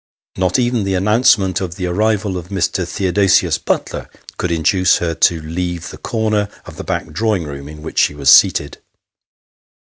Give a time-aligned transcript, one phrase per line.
[0.35, 2.87] Not even the announce ment of the arrival of Mr.
[2.87, 7.83] Theodosius Butler could induce her to leave the corner of the back drawing room in
[7.83, 8.79] which she was seated.